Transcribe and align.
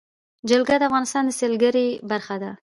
جلګه 0.49 0.75
د 0.79 0.83
افغانستان 0.89 1.23
د 1.25 1.31
سیلګرۍ 1.39 1.89
برخه 2.09 2.35
ده. 2.43 2.51